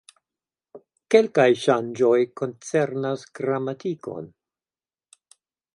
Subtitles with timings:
[1.15, 4.35] Kelkaj ŝanĝoj koncernas gramatikon.